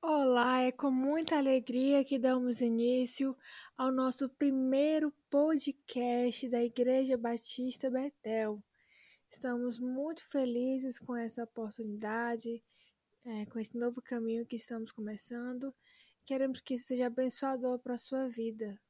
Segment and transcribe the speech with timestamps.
[0.00, 3.36] Olá, é com muita alegria que damos início
[3.76, 8.62] ao nosso primeiro podcast da Igreja Batista Betel.
[9.28, 12.62] Estamos muito felizes com essa oportunidade,
[13.24, 15.74] é, com esse novo caminho que estamos começando.
[16.24, 18.80] Queremos que isso seja abençoador para a sua vida.